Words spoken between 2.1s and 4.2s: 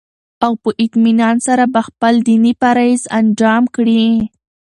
ديني فرايض انجام كړي